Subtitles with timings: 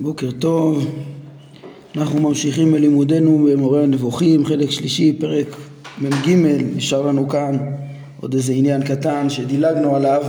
[0.00, 0.86] בוקר טוב,
[1.96, 5.46] אנחנו ממשיכים בלימודנו במורה הנבוכים, חלק שלישי, פרק
[5.98, 6.30] מ"ג,
[6.76, 7.58] נשאר לנו כאן
[8.20, 10.22] עוד איזה עניין קטן שדילגנו עליו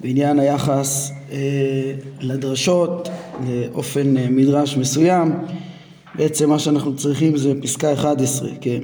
[0.00, 3.08] בעניין היחס אה, לדרשות,
[3.48, 5.32] לאופן אה, מדרש מסוים,
[6.14, 8.80] בעצם מה שאנחנו צריכים זה פסקה 11, כן,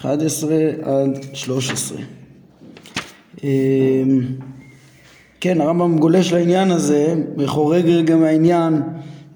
[0.00, 1.98] 11 עד 13.
[3.44, 3.50] אה,
[5.40, 8.82] כן, הרמב"ם גולש לעניין הזה וחורג רגע מהעניין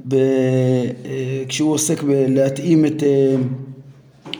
[0.09, 3.37] ב, אה, כשהוא עוסק בלהתאים את אה,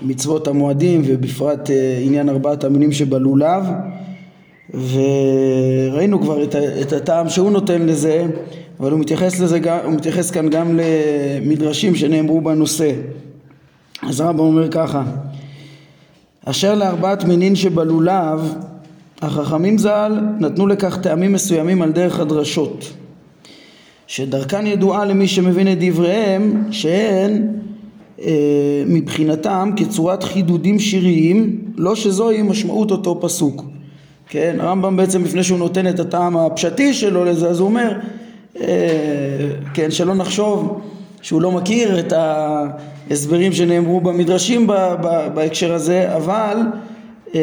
[0.03, 3.65] מצוות המועדים ובפרט אה, עניין ארבעת המינים שבלולב.
[4.75, 8.27] וראינו כבר את, את הטעם שהוא נותן לזה
[8.81, 12.93] אבל הוא מתייחס, לזה, הוא מתייחס כאן גם למדרשים שנאמרו בנושא.
[14.03, 15.03] אז הרמב"ם אומר ככה
[16.45, 18.55] אשר לארבעת מינין שבלולב
[19.23, 22.93] החכמים ז"ל נתנו לכך טעמים מסוימים על דרך הדרשות
[24.07, 27.47] שדרכן ידועה למי שמבין את דבריהם שהן
[28.23, 33.65] אה, מבחינתם כצורת חידודים שיריים לא שזוהי משמעות אותו פסוק.
[34.29, 37.93] כן הרמב"ם בעצם לפני שהוא נותן את הטעם הפשטי שלו לזה אז הוא אומר
[38.61, 38.67] אה,
[39.75, 40.81] כן שלא נחשוב
[41.23, 44.67] שהוא לא מכיר את ההסברים שנאמרו במדרשים
[45.35, 46.57] בהקשר הזה אבל
[47.35, 47.41] אה,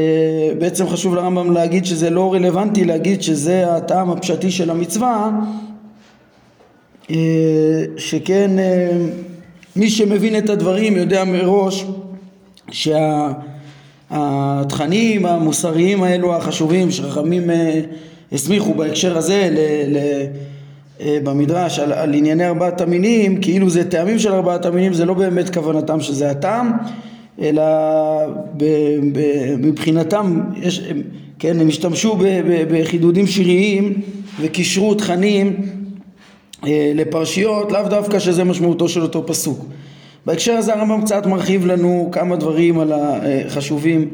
[0.60, 5.30] בעצם חשוב לרמב"ם להגיד שזה לא רלוונטי להגיד שזה הטעם הפשטי של המצווה
[7.98, 8.92] שכן אה,
[9.76, 11.86] מי שמבין את הדברים יודע מראש
[14.12, 17.50] שהתכנים המוסריים האלו החשובים שחכמים
[18.32, 19.58] הסמיכו בהקשר הזה ל,
[19.98, 20.26] ל,
[21.24, 25.54] במדרש על, על ענייני ארבעת המינים כאילו זה טעמים של ארבעת המינים זה לא באמת
[25.54, 26.72] כוונתם שזה הטעם
[27.42, 27.64] אלא
[28.58, 28.64] ב,
[29.14, 29.20] ב,
[29.58, 30.82] מבחינתם, יש,
[31.40, 32.18] כן, הם השתמשו
[32.72, 33.94] בחידודים שיריים
[34.42, 35.83] וקישרו תכנים אה,
[36.96, 39.66] לפרשיות, לאו דווקא שזה משמעותו של אותו פסוק.
[40.26, 44.10] בהקשר הזה הרמב"ם קצת מרחיב לנו כמה דברים על החשובים,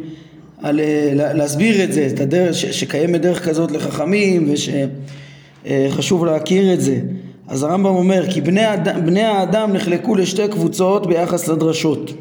[0.62, 6.74] על אה, להסביר את זה, את הדרך, ש, שקיימת דרך כזאת לחכמים ושחשוב אה, להכיר
[6.74, 7.00] את זה.
[7.48, 8.62] אז הרמב"ם אומר כי בני,
[9.06, 12.12] בני האדם נחלקו לשתי קבוצות ביחס לדרשות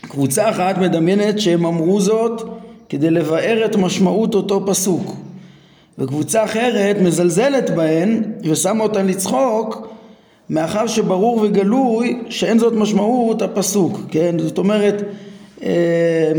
[0.00, 2.42] קבוצה אחת מדמיינת שהם אמרו זאת
[2.88, 5.16] כדי לבאר את משמעות אותו פסוק
[5.98, 9.88] וקבוצה אחרת מזלזלת בהן ושמה אותן לצחוק
[10.50, 14.38] מאחר שברור וגלוי שאין זאת משמעות הפסוק, כן?
[14.38, 15.02] זאת אומרת
[15.62, 16.32] אה,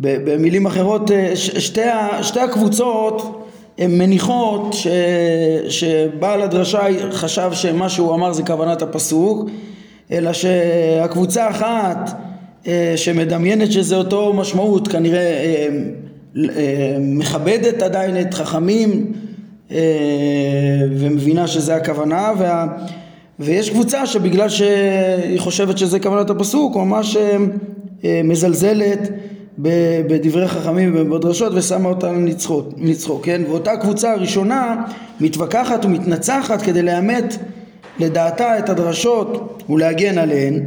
[0.00, 1.80] במילים אחרות אה, שתי,
[2.22, 3.44] שתי הקבוצות
[3.78, 4.86] הן מניחות ש,
[5.68, 9.50] שבעל הדרשה חשב שמה שהוא אמר זה כוונת הפסוק
[10.12, 12.10] אלא שהקבוצה אחת
[12.66, 15.68] אה, שמדמיינת שזה אותו משמעות, כנראה אה,
[17.00, 19.12] מכבדת עדיין את חכמים
[20.90, 22.66] ומבינה שזה הכוונה וה,
[23.40, 27.16] ויש קבוצה שבגלל שהיא חושבת שזה כוונת הפסוק ממש
[28.04, 29.08] מזלזלת
[29.58, 32.26] בדברי חכמים ובדרשות ושמה אותם
[32.80, 33.42] לצחוק, כן?
[33.48, 34.82] ואותה קבוצה הראשונה
[35.20, 37.36] מתווכחת ומתנצחת כדי לאמת
[37.98, 40.60] לדעתה את הדרשות ולהגן עליהן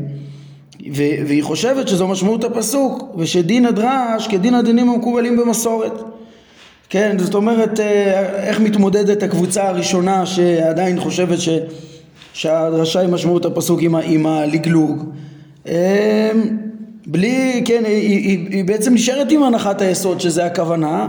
[0.94, 6.02] והיא חושבת שזו משמעות הפסוק ושדין הדרש כדין הדינים המקובלים במסורת.
[6.90, 11.50] כן זאת אומרת אה, איך מתמודדת הקבוצה הראשונה שעדיין חושבת ש,
[12.34, 15.06] שהדרשה היא משמעות הפסוק עם, עם הלגלוג?
[15.68, 16.32] אה,
[17.08, 21.08] בלי כן היא, היא, היא בעצם נשארת עם הנחת היסוד שזה הכוונה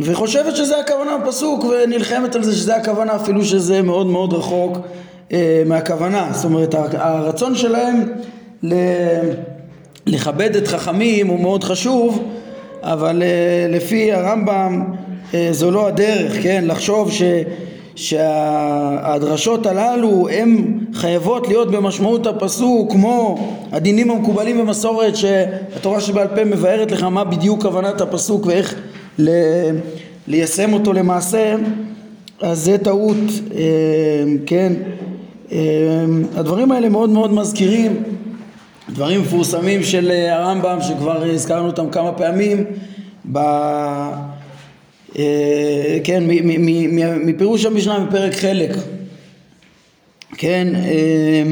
[0.00, 4.78] וחושבת שזה הכוונה בפסוק ונלחמת על זה שזה הכוונה אפילו שזה מאוד מאוד רחוק
[5.32, 6.28] אה, מהכוונה.
[6.32, 8.04] זאת אומרת הרצון שלהם
[10.06, 12.22] לכבד את חכמים הוא מאוד חשוב
[12.82, 14.84] אבל אה, לפי הרמב"ם
[15.34, 16.64] אה, זו לא הדרך, כן?
[16.66, 17.22] לחשוב ש,
[17.94, 26.92] שהדרשות הללו הן חייבות להיות במשמעות הפסוק כמו הדינים המקובלים במסורת שהתורה שבעל פה מבארת
[26.92, 28.74] לך מה בדיוק כוונת הפסוק ואיך
[29.18, 29.30] ל,
[30.28, 31.54] ליישם אותו למעשה
[32.40, 33.16] אז זה טעות,
[33.54, 33.60] אה,
[34.46, 34.72] כן?
[36.36, 38.02] הדברים האלה מאוד מאוד מזכירים
[38.90, 42.64] דברים מפורסמים של אה, הרמב"ם שכבר הזכרנו אותם כמה פעמים
[43.32, 43.38] ב...
[45.18, 46.24] אה, כן,
[47.24, 48.70] מפירוש המשנה בפרק חלק,
[50.36, 51.42] כן, אה,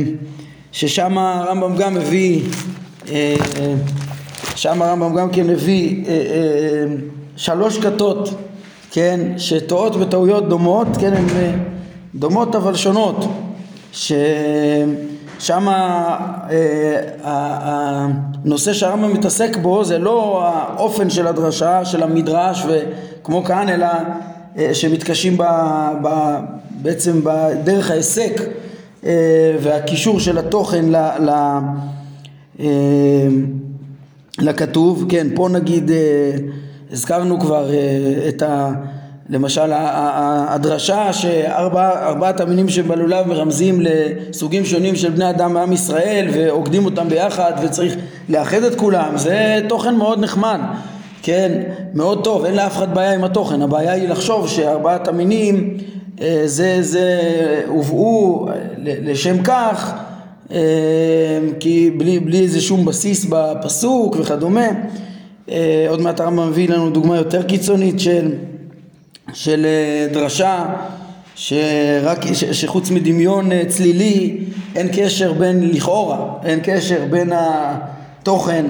[0.73, 2.41] ששם הרמב"ם גם מביא,
[4.56, 6.05] שם הרמב"ם גם כן מביא
[7.37, 8.31] שלוש כתות,
[8.91, 11.26] כן, שטועות בטעויות דומות, כן, הן
[12.15, 13.25] דומות אבל שונות,
[13.92, 14.12] ש...
[15.38, 16.16] שם אה,
[18.44, 23.87] הנושא שהרמב"ם מתעסק בו זה לא האופן של הדרשה, של המדרש וכמו כאן, אלא
[24.58, 25.42] אה, שמתקשים ב,
[26.02, 26.37] ב,
[26.70, 28.40] בעצם בדרך ההיסק
[29.62, 31.58] והקישור של התוכן ל, ל,
[34.38, 35.90] לכתוב, כן, פה נגיד
[36.92, 37.70] הזכרנו כבר
[38.28, 38.72] את ה...
[39.31, 39.71] למשל
[40.49, 47.53] הדרשה שארבעת המינים שבלולב מרמזים לסוגים שונים של בני אדם מעם ישראל ועוקדים אותם ביחד
[47.62, 47.97] וצריך
[48.29, 50.61] לאחד את כולם זה תוכן מאוד נחמד.
[51.23, 51.62] כן
[51.94, 53.62] מאוד טוב אין לאף אחד בעיה עם התוכן.
[53.62, 55.76] הבעיה היא לחשוב שארבעת המינים
[56.21, 57.21] אה, זה, זה
[57.67, 58.49] הובאו
[58.79, 59.94] לשם כך
[60.53, 60.59] אה,
[61.61, 64.67] כי בלי, בלי איזה שום בסיס בפסוק וכדומה.
[65.50, 68.33] אה, עוד מעט הרמב"ם מביא לנו דוגמה יותר קיצונית של
[69.32, 70.65] של אה, דרשה
[71.35, 74.37] שרק, ש, שחוץ מדמיון אה, צלילי
[74.77, 78.67] אין קשר בין, לכאורה, אין קשר בין התוכן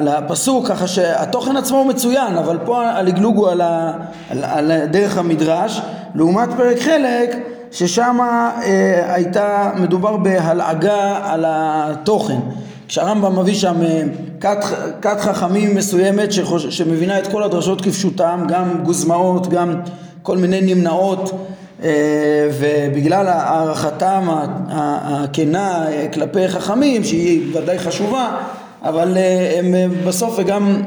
[0.00, 3.60] לפסוק, ככה שהתוכן עצמו הוא מצוין, אבל פה הלגלוג הוא על,
[4.30, 5.80] על, על דרך המדרש,
[6.14, 7.36] לעומת פרק חלק
[7.72, 12.38] ששם אה, הייתה, מדובר בהלעגה על התוכן.
[12.90, 14.02] כשהרמב"ם מביא שם אה,
[15.00, 19.80] כת חכמים מסוימת שחוש, שמבינה את כל הדרשות כפשוטם, גם גוזמאות, גם
[20.22, 21.30] כל מיני נמנעות
[21.82, 21.90] אה,
[22.58, 24.28] ובגלל הערכתם
[24.68, 28.36] הכנה אה, כלפי חכמים שהיא ודאי חשובה
[28.82, 29.16] אבל
[29.58, 29.74] הם
[30.06, 30.82] בסוף גם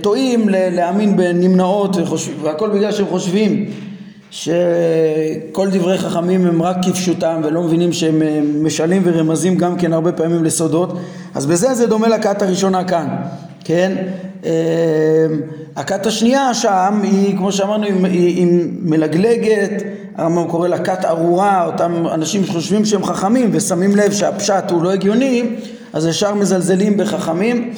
[0.00, 1.96] טועים להאמין בנמנעות
[2.42, 3.66] והכל בגלל שהם חושבים
[4.34, 10.12] שכל דברי חכמים הם רק כפשוטם ולא מבינים שהם אה, משלים ורמזים גם כן הרבה
[10.12, 10.98] פעמים לסודות.
[11.34, 13.06] אז בזה זה דומה לכת הראשונה כאן
[13.64, 13.92] כן?
[14.44, 15.26] אה,
[15.76, 18.46] הכת השנייה שם היא כמו שאמרנו היא, היא
[18.82, 19.82] מלגלגת
[20.16, 24.92] הרמב"ם קורא לה כת ארורה אותם אנשים שחושבים שהם חכמים ושמים לב שהפשט הוא לא
[24.92, 25.42] הגיוני
[25.92, 27.72] אז ישר מזלזלים בחכמים.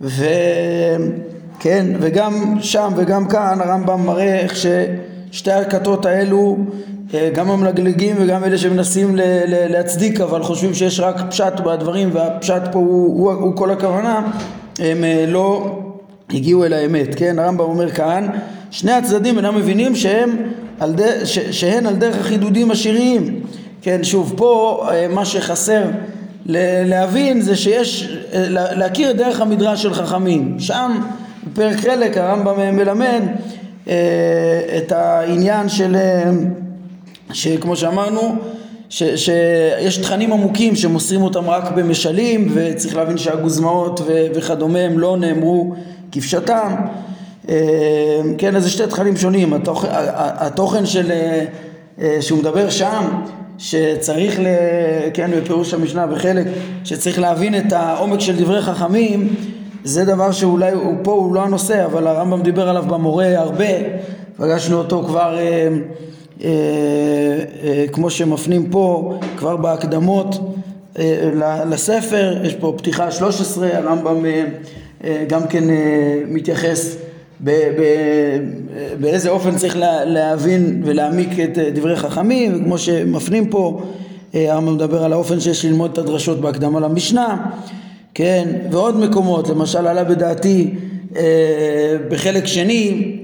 [0.00, 4.66] וכן וגם שם וגם כאן הרמב"ם מראה איך ש...
[5.32, 6.56] שתי הכתות האלו
[7.14, 9.16] אה, גם המלגלגים וגם אלה שמנסים
[9.46, 14.32] להצדיק אבל חושבים שיש רק פשט בדברים והפשט פה הוא, הוא, הוא כל הכוונה
[14.78, 15.78] הם אה, לא
[16.30, 17.38] הגיעו אל האמת כן?
[17.38, 18.26] הרמב"ם אומר כאן
[18.70, 20.36] שני הצדדים אינם מבינים שהם
[20.80, 21.24] על ד...
[21.24, 21.38] ש...
[21.38, 23.40] שהן על דרך החידודים השיריים.
[23.82, 25.82] כן שוב פה אה, מה שחסר
[26.46, 28.18] להבין זה שיש
[28.50, 30.56] להכיר את דרך המדרש של חכמים.
[30.58, 31.00] שם
[31.46, 33.22] בפרק חלק הרמב"ם מלמד
[34.76, 36.30] את העניין של, אה,
[37.32, 38.36] שכמו שאמרנו,
[38.88, 45.16] ש, שיש תכנים עמוקים שמוסרים אותם רק במשלים וצריך להבין שהגוזמאות ו, וכדומה הם לא
[45.16, 45.74] נאמרו
[46.12, 46.74] כפשטם
[47.48, 47.54] אה,
[48.38, 49.52] כן אז זה שתי תכנים שונים.
[49.52, 51.12] התוכן, התוכן של,
[52.20, 53.04] שהוא מדבר שם
[53.58, 54.46] שצריך, ל,
[55.14, 56.46] כן בפירוש המשנה בחלק
[56.84, 59.34] שצריך להבין את העומק של דברי חכמים
[59.84, 63.64] זה דבר שאולי הוא, פה הוא לא הנושא, אבל הרמב"ם דיבר עליו במורה הרבה,
[64.36, 65.68] פגשנו אותו כבר, אה,
[66.44, 66.48] אה,
[67.64, 70.38] אה, כמו שמפנים פה, כבר בהקדמות
[70.98, 71.30] אה,
[71.70, 74.44] לספר, יש פה פתיחה 13, הרמב"ם אה,
[75.04, 76.96] אה, גם כן אה, מתייחס
[77.40, 77.82] ב, ב,
[79.00, 83.82] באיזה אופן צריך לה, להבין ולהעמיק את אה, דברי חכמים, וכמו שמפנים פה,
[84.34, 87.46] אה, הרמב"ם מדבר על האופן שיש ללמוד את הדרשות בהקדמה למשנה.
[88.18, 90.70] כן, ועוד מקומות, למשל עלה בדעתי
[91.16, 93.16] אה, בחלק שני,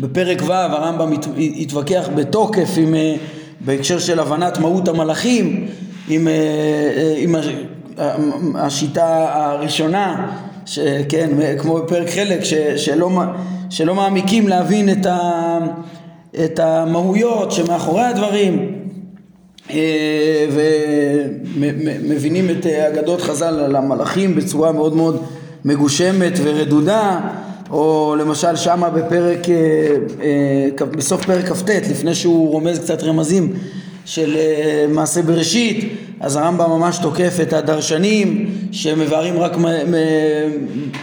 [0.00, 3.14] בפרק ו' הרמב"ם התווכח בתוקף עם, אה,
[3.60, 5.66] בהקשר של הבנת מהות המלאכים,
[6.08, 7.34] עם, אה, אה, עם
[8.54, 13.10] השיטה הראשונה, שכן, כמו בפרק חלק, ש, שלא,
[13.70, 15.58] שלא מעמיקים להבין את, ה,
[16.44, 18.75] את המהויות שמאחורי הדברים, אה,
[20.52, 25.22] ומבינים את אה, אגדות חז"ל על המלאכים בצורה מאוד מאוד
[25.64, 27.20] מגושמת ורדודה
[27.70, 33.52] או למשל שמה בפרק, אה, בסוף פרק כ"ט לפני שהוא רומז קצת רמזים
[34.04, 34.36] של
[34.88, 39.56] מעשה בראשית אז הרמב"ם ממש תוקף את הדרשנים שמבארים רק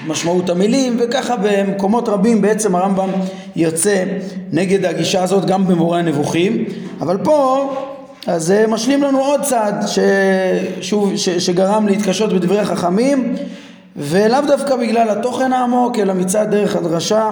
[0.08, 3.10] משמעות המילים וככה במקומות רבים בעצם הרמב"ם
[3.56, 4.04] יוצא
[4.52, 6.66] נגד הגישה הזאת גם במורה הנבוכים.
[7.02, 7.70] אבל פה
[8.28, 13.36] אז זה משלים לנו עוד צעד ששוב, ש, שגרם להתקשות בדברי חכמים
[13.98, 17.30] ולאו דווקא בגלל התוכן העמוק אלא מצד דרך הדרשה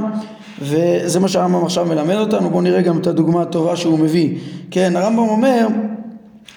[0.62, 2.50] וזה מה שהרמב"ם עכשיו מלמד אותנו.
[2.50, 4.30] בואו נראה גם את הדוגמה הטובה שהוא מביא.
[4.72, 5.68] כן הרמב"ם אומר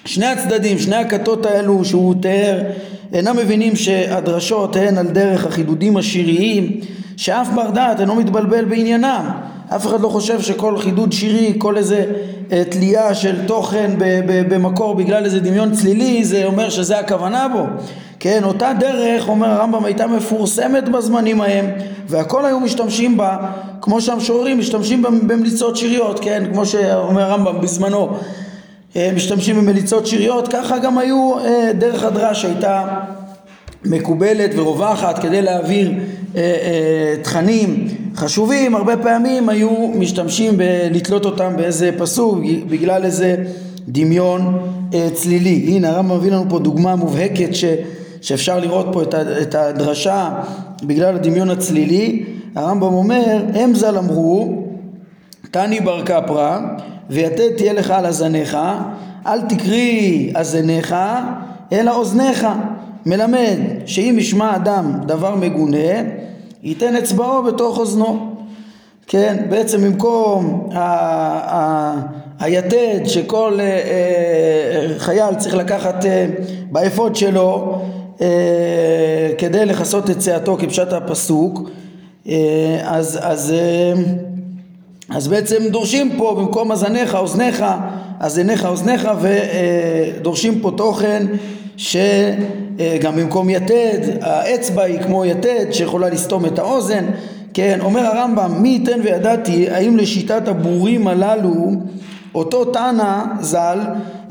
[0.04, 2.62] שני הצדדים שני הכתות האלו שהוא תיאר
[3.12, 6.80] אינם מבינים שהדרשות הן על דרך החידודים השיריים
[7.16, 9.30] שאף בר דעת אינו מתבלבל בעניינם
[9.68, 12.04] אף אחד לא חושב שכל חידוד שירי, כל איזה
[12.52, 13.90] אה, תלייה של תוכן
[14.48, 17.62] במקור בגלל איזה דמיון צלילי, זה אומר שזה הכוונה בו.
[18.20, 21.66] כן, אותה דרך, אומר הרמב"ם, הייתה מפורסמת בזמנים ההם,
[22.08, 23.36] והכל היו משתמשים בה,
[23.80, 28.08] כמו שהמשוררים משתמשים במליצות שיריות, כן, כמו שאומר הרמב"ם בזמנו.
[29.14, 31.32] משתמשים במליצות שיריות, ככה גם היו
[31.78, 32.84] דרך הדרש הייתה
[33.84, 35.92] מקובלת ורווחת כדי להעביר
[37.22, 43.44] תכנים חשובים, הרבה פעמים היו משתמשים בלתלות אותם באיזה פסוק בגלל איזה
[43.88, 44.58] דמיון
[45.12, 45.64] צלילי.
[45.68, 47.64] הנה הרמב"ם מביא לנו פה דוגמה מובהקת ש,
[48.20, 49.02] שאפשר לראות פה
[49.42, 50.30] את הדרשה
[50.82, 52.24] בגלל הדמיון הצלילי.
[52.54, 54.62] הרמב"ם אומר, הם ז"ל אמרו,
[55.50, 56.58] תני בר קפרא,
[57.10, 58.58] ויתד תהיה לך על אזניך,
[59.26, 60.94] אל תקרי אזניך,
[61.72, 62.46] אלא אוזניך.
[63.06, 66.02] מלמד שאם ישמע אדם דבר מגונה,
[66.64, 68.34] ייתן אצבעו בתוך אוזנו.
[69.06, 70.68] כן, בעצם במקום
[72.40, 76.26] היתד שכל אה, אה, חייל צריך לקחת אה,
[76.70, 77.78] באפוד שלו
[79.38, 81.70] כדי לכסות את צאתו כפשט הפסוק,
[82.84, 83.54] אז, אז,
[85.10, 87.64] אז בעצם דורשים פה במקום אזניך, אוזניך,
[88.20, 91.26] אז עיניך, אוזניך, ודורשים פה תוכן
[91.76, 97.04] שגם במקום יתד, האצבע היא כמו יתד שיכולה לסתום את האוזן,
[97.54, 101.72] כן, אומר הרמב"ם, מי ייתן וידעתי האם לשיטת הבורים הללו
[102.34, 103.78] אותו תנא ז"ל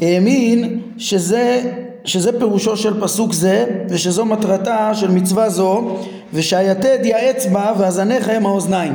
[0.01, 1.61] האמין שזה,
[2.05, 5.97] שזה פירושו של פסוק זה ושזו מטרתה של מצווה זו
[6.33, 8.93] ושהיתד היא האצבע והזניך הם האוזניים.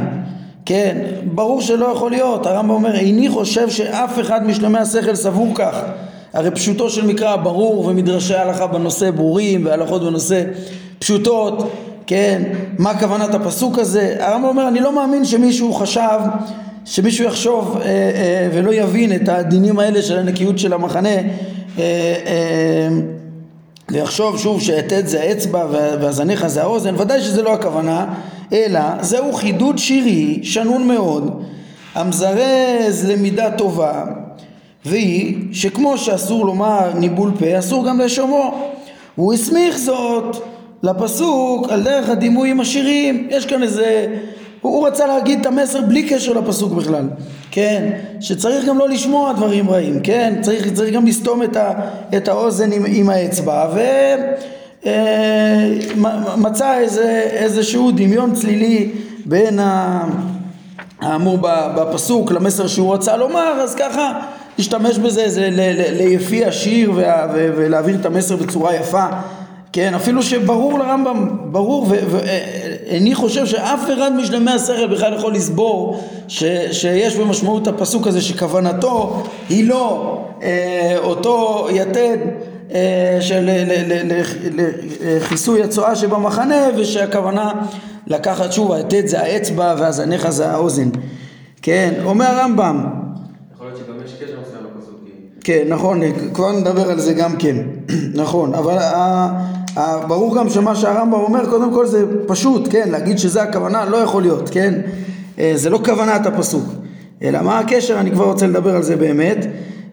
[0.67, 0.99] כן,
[1.35, 5.77] ברור שלא יכול להיות, הרמב"ם אומר איני חושב שאף אחד משלמי השכל סבור כך
[6.33, 10.45] הרי פשוטו של מקרא ברור ומדרשי הלכה בנושא ברורים והלכות בנושא
[10.99, 11.73] פשוטות
[12.07, 12.43] כן,
[12.79, 14.17] מה כוונת הפסוק הזה?
[14.19, 16.19] הרמב"ם אומר אני לא מאמין שמישהו חשב
[16.85, 21.23] שמישהו יחשוב אה, אה, ולא יבין את הדינים האלה של הנקיות של המחנה אה,
[21.79, 22.89] אה,
[23.91, 25.67] ויחשוב שוב שהיתד זה האצבע
[26.01, 28.07] והזניך זה האוזן, ודאי שזה לא הכוונה,
[28.53, 31.43] אלא זהו חידוד שירי שנון מאוד,
[31.95, 34.05] המזרז למידה טובה,
[34.85, 38.71] והיא שכמו שאסור לומר ניבול פה, אסור גם לשומו.
[39.15, 40.37] הוא הסמיך זאת
[40.83, 43.27] לפסוק על דרך הדימוי עם השירים.
[43.31, 44.07] יש כאן איזה
[44.61, 47.09] הוא רצה להגיד את המסר בלי קשר לפסוק בכלל,
[47.51, 51.73] כן, שצריך גם לא לשמוע דברים רעים, כן, צריך, צריך גם לסתום את, ה,
[52.17, 53.67] את האוזן עם, עם האצבע
[55.97, 58.91] ומצא אה, איזה, איזשהו דמיון צלילי
[59.25, 59.61] בין
[61.01, 61.39] האמור
[61.77, 64.21] בפסוק למסר שהוא רצה לומר, אז ככה
[64.59, 65.49] להשתמש בזה זה
[65.93, 66.93] ליפי השיר
[67.35, 69.07] ולהעביר את המסר בצורה יפה.
[69.73, 76.45] כן, אפילו שברור לרמב"ם, ברור, ואיני חושב שאף אחד משלמי השכל בכלל יכול לסבור ש,
[76.73, 82.19] שיש במשמעות הפסוק הזה שכוונתו היא לא אה, אותו יתד
[82.75, 83.51] אה, של
[85.01, 87.53] לכיסוי הצואה שבמחנה ושהכוונה
[88.07, 90.89] לקחת שוב היתד זה האצבע והזניך זה האוזן.
[91.63, 92.85] כן, אומר הרמב"ם
[95.49, 96.01] כן, נכון,
[96.35, 97.57] כבר נדבר על זה גם כן,
[98.23, 98.79] נכון, אבל
[100.09, 104.23] ברור גם שמה שהרמב"ם אומר, קודם כל זה פשוט, כן, להגיד שזה הכוונה לא יכול
[104.23, 104.75] להיות, כן,
[105.39, 106.65] אה, זה לא כוונת הפסוק,
[107.23, 109.47] אלא מה הקשר, אני כבר רוצה לדבר על זה באמת,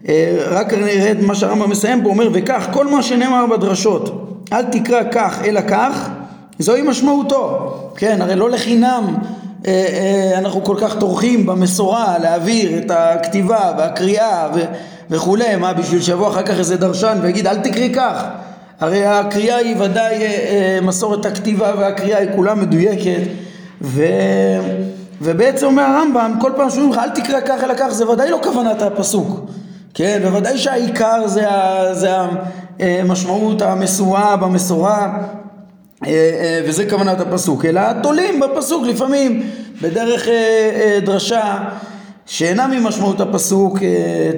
[0.08, 4.62] אה, רק נראה את מה שהרמב"ם מסיים פה, אומר וכך, כל מה שנאמר בדרשות, אל
[4.62, 6.08] תקרא כך אלא כך,
[6.58, 9.14] זוהי משמעותו, כן, הרי לא לחינם
[9.66, 14.48] אה, אנחנו כל כך טורחים במסורה להעביר את הכתיבה והקריאה
[15.10, 18.24] וכולי, מה בשביל שיבוא אחר כך איזה דרשן ויגיד אל תקריא כך.
[18.80, 23.20] הרי הקריאה היא ודאי אה, אה, מסורת הכתיבה והקריאה היא כולה מדויקת
[23.82, 24.04] ו...
[25.22, 28.40] ובעצם אומר הרמב"ם כל פעם שאומרים לך אל תקרא כך אלא כך זה ודאי לא
[28.42, 29.50] כוונת הפסוק.
[29.94, 31.94] כן בוודאי שהעיקר זה, ה...
[31.94, 32.10] זה
[32.78, 35.18] המשמעות המסורה במסורה
[36.66, 37.64] וזה כוונת הפסוק.
[37.64, 39.50] אלא תולים בפסוק לפעמים
[39.82, 40.28] בדרך
[41.04, 41.58] דרשה
[42.26, 43.78] שאינה ממשמעות הפסוק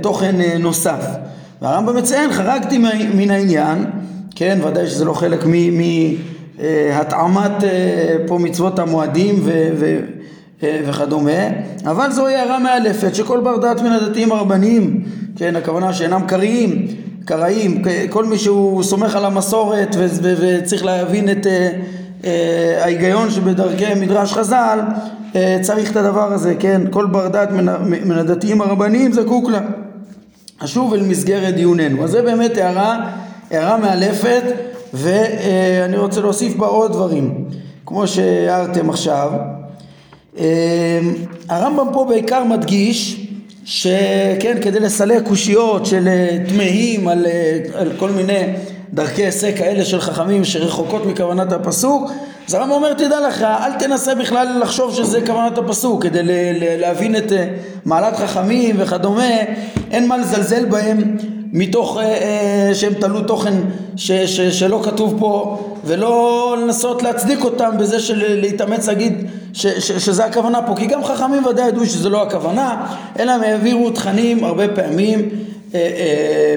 [0.01, 1.05] תוכן נוסף.
[1.63, 2.79] והרמב"ם מציין חרגתי
[3.15, 3.85] מן העניין
[4.39, 5.45] כן, ודאי שזה לא חלק
[6.59, 9.99] מהטעמת אה, פה מצוות המועדים ו, ו,
[10.63, 11.49] אה, וכדומה,
[11.87, 15.05] אבל זו הערה מאלפת שכל בר דעת מן הדתיים הרבניים,
[15.37, 16.87] כן, הכוונה שאינם קראים,
[17.25, 21.47] קראים, כל מי שהוא סומך על המסורת וצריך להבין את
[22.81, 24.81] ההיגיון שבדרכי מדרש חז"ל,
[25.33, 29.61] uh, צריך את הדבר הזה, כן, כל בר דעת מן, הדתיים הרבניים זקוק לה.
[30.59, 32.05] אשוב אל מסגרת דיוננו.
[32.05, 33.11] אז זה באמת הערה
[33.51, 34.43] הערה מאלפת
[34.95, 37.45] ואני רוצה להוסיף בה עוד דברים
[37.87, 39.33] כמו שהערתם עכשיו
[40.39, 41.01] אה,
[41.49, 43.27] הרמב"ם פה בעיקר מדגיש
[43.65, 48.43] שכן, כדי לסלק קושיות של אה, תמהים על, אה, על כל מיני
[48.95, 52.11] דרכי היסק כאלה של חכמים שרחוקות מכוונת הפסוק,
[52.49, 56.81] אז הרמב"ם אומר תדע לך אל תנסה בכלל לחשוב שזה כוונת הפסוק כדי ל- ל-
[56.81, 57.49] להבין את אה,
[57.85, 59.31] מעלת חכמים וכדומה
[59.91, 61.17] אין מה לזלזל בהם
[61.53, 63.55] מתוך אה, אה, שהם תלו תוכן
[63.97, 69.93] ש, ש, שלא כתוב פה ולא לנסות להצדיק אותם בזה של להתאמץ להגיד ש, ש,
[69.93, 72.87] שזה הכוונה פה כי גם חכמים ודאי ידעו שזה לא הכוונה
[73.19, 75.29] אלא הם העבירו תכנים הרבה פעמים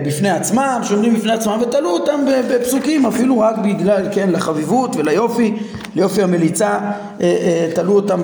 [0.05, 5.53] בפני עצמם, שעומדים בפני עצמם ותלו אותם בפסוקים אפילו רק בגלל, כן, לחביבות וליופי,
[5.95, 6.79] ליופי המליצה,
[7.21, 8.21] אה, תלו אותם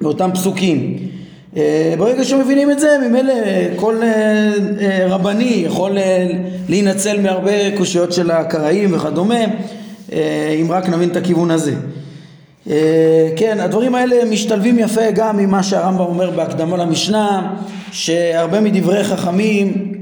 [0.00, 0.96] באותם פסוקים.
[1.98, 3.32] ברגע שמבינים את זה, ממילא
[3.76, 3.96] כל
[5.08, 5.98] רבני יכול
[6.68, 9.44] להינצל מהרבה קושיות של הקראים וכדומה,
[10.12, 11.72] אם רק נבין את הכיוון הזה.
[13.36, 17.54] כן, הדברים האלה משתלבים יפה גם ממה שהרמב"ם אומר בהקדמה למשנה,
[17.92, 19.94] שהרבה מדברי חכמים,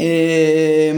[0.00, 0.92] אה,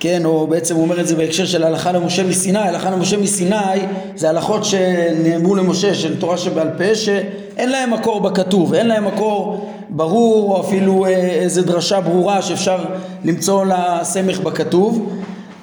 [0.00, 3.80] כן, או בעצם הוא אומר את זה בהקשר של הלכה למשה מסיני, הלכה למשה מסיני
[4.16, 9.70] זה הלכות שנאמרו למשה של תורה שבעל פה שאין להם מקור בכתוב, אין להם מקור
[9.88, 12.84] ברור או אפילו אה, איזה דרשה ברורה שאפשר
[13.24, 15.12] למצוא לה סמך בכתוב.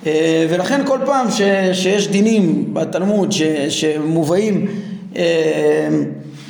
[0.05, 1.41] אה, ולכן כל פעם ש,
[1.73, 4.67] שיש דינים בתלמוד ש, שמובאים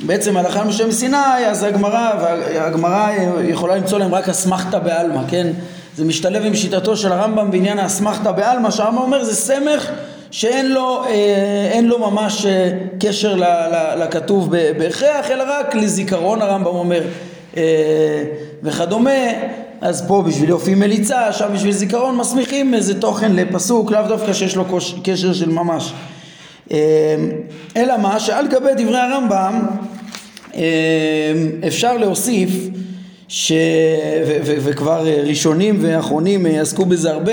[0.06, 3.10] בעצם הלכה למשה מסיני, אז הגמרא, והגמרא
[3.42, 5.46] יכולה למצוא להם רק אסמכתא בעלמא, כן?
[5.96, 9.90] זה משתלב עם שיטתו של הרמב"ם בעניין האסמכתא בעלמא, שהרמב"ם אומר זה סמך
[10.30, 16.74] שאין לו, אה, לו ממש אה, קשר ל, ל, לכתוב בהכרח, אלא רק לזיכרון הרמב"ם
[16.74, 17.02] אומר
[17.56, 17.62] אה,
[18.62, 19.20] וכדומה,
[19.80, 24.56] אז פה בשביל יופי מליצה, שם בשביל זיכרון מסמיכים איזה תוכן לפסוק, לאו דווקא שיש
[24.56, 24.64] לו
[25.04, 25.92] קשר של ממש.
[26.70, 26.76] אמ,
[27.76, 29.66] אלא מה שעל גבי דברי הרמב"ם
[31.66, 32.50] אפשר להוסיף
[33.28, 33.52] ש...
[34.26, 37.32] ו- ו- וכבר ראשונים ואחרונים עסקו בזה הרבה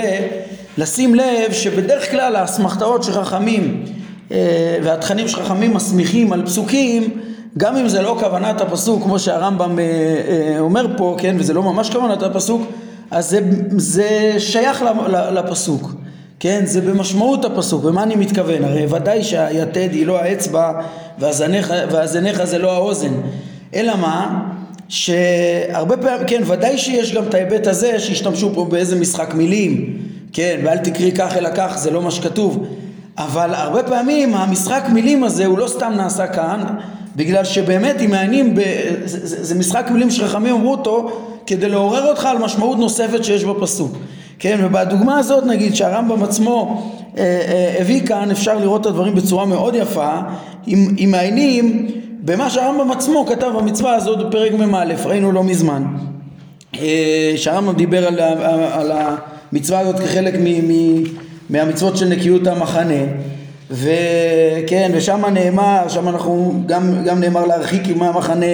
[0.78, 3.84] לשים לב שבדרך כלל האסמכתאות של חכמים
[4.32, 7.20] אה, והתכנים של חכמים מסמיכים על פסוקים
[7.58, 11.62] גם אם זה לא כוונת הפסוק כמו שהרמב"ם אה, אה, אומר פה כן וזה לא
[11.62, 12.62] ממש כוונת הפסוק
[13.10, 13.40] אז זה,
[13.76, 14.84] זה שייך
[15.32, 15.92] לפסוק
[16.40, 18.64] כן, זה במשמעות הפסוק, ומה אני מתכוון?
[18.64, 20.72] הרי ודאי שהיתד היא לא האצבע
[21.18, 23.12] והזניך זה לא האוזן,
[23.74, 24.44] אלא מה?
[24.88, 29.98] שהרבה פעמים, כן, ודאי שיש גם את ההיבט הזה שהשתמשו פה באיזה משחק מילים,
[30.32, 32.66] כן, ואל תקריא כך אלא כך, זה לא מה שכתוב,
[33.18, 36.64] אבל הרבה פעמים המשחק מילים הזה הוא לא סתם נעשה כאן,
[37.16, 38.60] בגלל שבאמת אם מעיינים, ב...
[39.04, 43.44] זה, זה, זה משחק מילים שחכמים אמרו אותו כדי לעורר אותך על משמעות נוספת שיש
[43.44, 43.96] בפסוק.
[44.38, 46.82] כן, ובדוגמה הזאת נגיד שהרמב"ם עצמו
[47.18, 50.20] אה, אה, הביא כאן, אפשר לראות את הדברים בצורה מאוד יפה,
[50.68, 51.86] אם, אם מעיינים
[52.20, 55.84] במה שהרמב"ם עצמו כתב במצווה הזאת בפרק מ"א, ראינו לא מזמן,
[56.78, 58.20] אה, שהרמב"ם דיבר על,
[58.72, 58.92] על
[59.52, 61.02] המצווה הזאת כחלק מ, מ,
[61.50, 63.02] מהמצוות של נקיות המחנה.
[63.70, 68.46] וכן, ושם נאמר, שם אנחנו, גם, גם נאמר להרחיק עם המחנה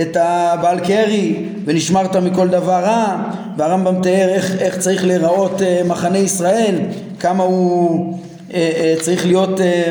[0.00, 3.16] את הבעל קרי ונשמרת מכל דבר רע.
[3.56, 6.74] והרמב"ם תיאר איך, איך צריך להיראות אה, מחנה ישראל
[7.20, 8.14] כמה הוא
[8.54, 9.90] אה, אה, צריך להיות אה,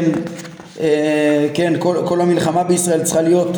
[0.81, 3.57] אה, כן כל, כל המלחמה בישראל צריכה להיות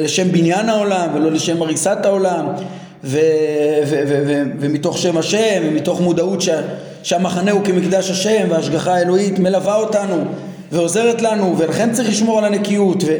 [0.00, 2.46] לשם בניין העולם ולא לשם הריסת העולם.
[3.04, 3.18] ו,
[3.86, 6.60] ו, ו, ו, ומתוך שם השם ומתוך מודעות שה,
[7.02, 10.16] שהמחנה הוא כמקדש השם וההשגחה האלוהית מלווה אותנו
[10.72, 13.16] ועוזרת לנו ולכן צריך לשמור על הנקיות ו,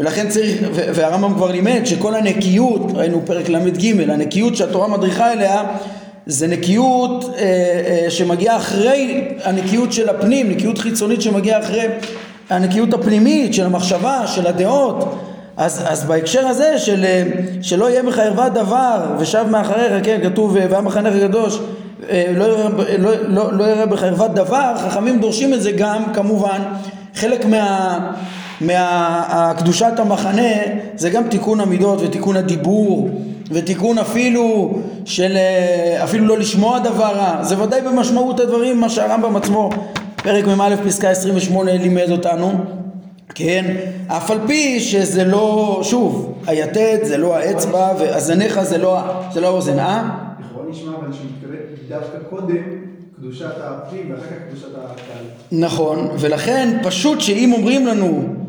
[0.00, 5.62] ולכן צריך, והרמב"ם כבר לימד שכל הנקיות, ראינו פרק ל"ג, הנקיות שהתורה מדריכה אליה
[6.26, 7.42] זה נקיות אה,
[8.04, 11.86] אה, שמגיעה אחרי הנקיות של הפנים, נקיות חיצונית שמגיעה אחרי
[12.50, 15.18] הנקיות הפנימית של המחשבה, של הדעות.
[15.56, 17.22] אז, אז בהקשר הזה של אה,
[17.62, 21.58] שלא יהיה בך ערוות דבר ושב מאחריך, כן, כתוב אה, והיה מחנך הקדוש
[22.10, 22.48] אה, לא
[22.98, 26.60] לא, לא, לא יראה ערוות דבר, חכמים דורשים את זה גם כמובן.
[27.14, 27.98] חלק מה...
[28.60, 30.52] מהקדושת המחנה
[30.94, 33.10] זה גם תיקון המידות ותיקון הדיבור
[33.50, 35.36] ותיקון אפילו של
[36.04, 39.70] אפילו לא לשמוע דבר רע זה ודאי במשמעות הדברים מה שהרמב"ם עצמו
[40.16, 42.52] פרק מ"א פסקה 28 לימד אותנו
[43.34, 49.00] כן אף על פי שזה לא שוב היתד זה לא האצבע והזניך זה לא,
[49.32, 50.08] זה לא האוזן אה?
[50.40, 51.56] לכאורה נשמע אבל שמתכוון
[51.88, 52.56] דווקא קודם
[53.16, 58.39] קדושת הפנים ואחר כך קדושת הקהל נכון ולכן פשוט שאם אומרים לנו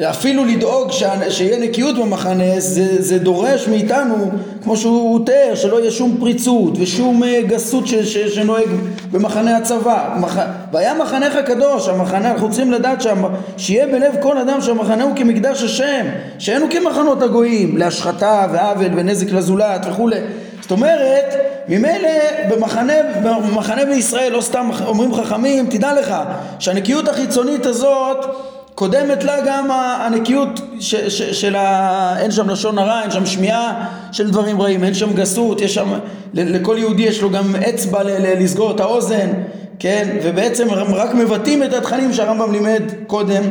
[0.00, 0.90] אפילו לדאוג
[1.28, 4.30] שיהיה נקיות במחנה זה, זה דורש מאיתנו
[4.62, 8.68] כמו שהוא תיאר שלא יהיה שום פריצות ושום אה, גסות ש, ש, שנוהג
[9.10, 10.16] במחנה הצבא.
[10.20, 10.38] מח...
[10.72, 13.24] והיה מחנך הקדוש המחנה אנחנו צריכים לדעת שהמ...
[13.56, 16.06] שיהיה בלב כל אדם שהמחנה הוא כמקדש השם
[16.38, 20.20] שאין הוא כמחנות הגויים להשחתה ועוול ונזק לזולת וכולי
[20.60, 21.34] זאת אומרת
[21.68, 22.08] ממילא
[22.50, 22.92] במחנה,
[23.24, 26.14] במחנה בישראל לא סתם אומרים חכמים תדע לך
[26.58, 28.26] שהנקיות החיצונית הזאת
[28.74, 32.14] קודמת לה גם הנקיות ש, ש, של ה...
[32.18, 35.88] אין שם לשון הרע, אין שם שמיעה של דברים רעים, אין שם גסות, יש שם,
[36.34, 39.30] לכל יהודי יש לו גם אצבע ל, ל, לסגור את האוזן,
[39.78, 43.42] כן, ובעצם הם רק מבטאים את התכנים שהרמב"ם לימד קודם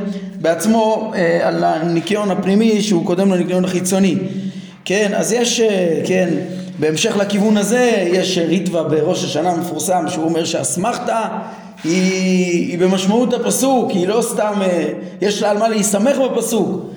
[0.41, 4.15] בעצמו אה, על הניקיון הפנימי שהוא קודם לניקיון החיצוני,
[4.85, 6.29] כן, אז יש, אה, כן,
[6.79, 11.21] בהמשך לכיוון הזה יש ריטווה בראש השנה מפורסם שהוא אומר שאסמכתה
[11.83, 14.87] היא, היא במשמעות הפסוק, היא לא סתם, אה,
[15.21, 16.91] יש לה על מה להסתמך בפסוק.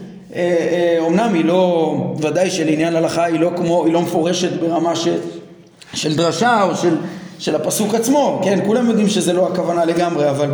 [1.01, 5.17] אומנם אה, היא לא, ודאי שלעניין הלכה היא לא כמו, היא לא מפורשת ברמה של,
[5.95, 6.97] של דרשה או של,
[7.39, 10.51] של הפסוק עצמו, כן, כולם יודעים שזה לא הכוונה לגמרי, אבל,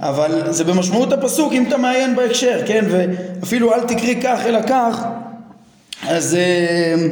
[0.00, 5.04] אבל זה במשמעות הפסוק אם אתה מעיין בהקשר, כן, ואפילו אל תקריא כך אלא כך,
[6.08, 7.06] אז, אה,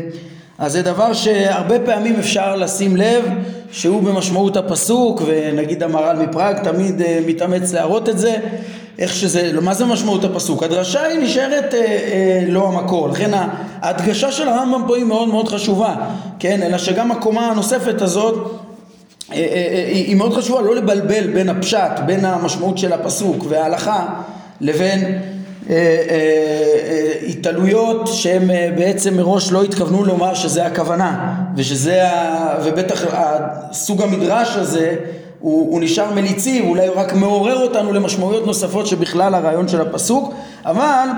[0.58, 3.24] אז זה דבר שהרבה פעמים אפשר לשים לב
[3.70, 8.36] שהוא במשמעות הפסוק ונגיד המהר"ל מפראג תמיד uh, מתאמץ להראות את זה
[8.98, 10.62] איך שזה, מה זה משמעות הפסוק?
[10.62, 13.08] הדרשה היא נשארת uh, uh, לא המקור.
[13.08, 13.30] לכן
[13.82, 15.94] ההדגשה של הרמב"ם פה היא מאוד מאוד חשובה
[16.38, 18.60] כן, אלא שגם הקומה הנוספת הזאת
[19.28, 20.60] היא מאוד חשובה.
[20.60, 24.06] לא לבלבל בין הפשט, בין המשמעות של הפסוק וההלכה
[24.60, 25.18] לבין
[27.28, 32.54] התעלויות שהם בעצם מראש לא התכוונו לומר שזה הכוונה ושזה, ה...
[32.64, 33.04] ובטח
[33.72, 34.94] סוג המדרש הזה
[35.40, 40.34] הוא, הוא נשאר מליצי, הוא רק מעורר אותנו למשמעויות נוספות שבכלל הרעיון של הפסוק,
[40.66, 41.08] אבל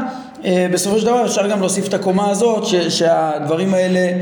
[0.72, 4.12] בסופו של דבר אפשר גם להוסיף את הקומה הזאת ש, שהדברים האלה